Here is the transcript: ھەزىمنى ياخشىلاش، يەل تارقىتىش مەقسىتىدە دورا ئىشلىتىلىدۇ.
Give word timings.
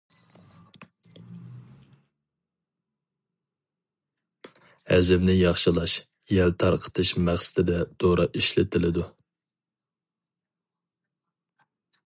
ھەزىمنى 4.93 5.35
ياخشىلاش، 5.35 5.95
يەل 6.37 6.57
تارقىتىش 6.65 7.13
مەقسىتىدە 7.31 7.79
دورا 8.05 8.27
ئىشلىتىلىدۇ. 8.41 9.05